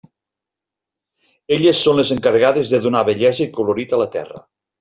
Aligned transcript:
Elles 1.57 1.83
són 1.87 2.01
les 2.01 2.13
encarregades 2.17 2.75
de 2.75 2.83
donar 2.87 3.07
bellesa 3.13 3.47
i 3.49 3.51
colorit 3.59 3.95
a 3.99 4.05
la 4.05 4.13
terra. 4.19 4.47